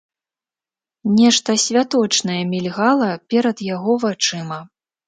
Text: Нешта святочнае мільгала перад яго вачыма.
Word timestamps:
Нешта 1.17 1.57
святочнае 1.65 2.41
мільгала 2.55 3.11
перад 3.37 3.57
яго 3.75 4.03
вачыма. 4.09 4.59